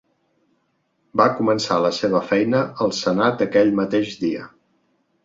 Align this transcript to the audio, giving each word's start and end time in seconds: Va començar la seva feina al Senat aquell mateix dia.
Va 1.19 1.27
començar 1.41 1.77
la 1.87 1.91
seva 1.97 2.21
feina 2.29 2.63
al 2.87 2.95
Senat 3.01 3.45
aquell 3.47 3.71
mateix 3.81 4.17
dia. 4.23 4.49